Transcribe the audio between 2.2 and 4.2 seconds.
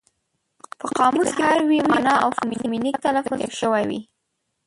او فونیمک تلفظ ذکر شوی وي.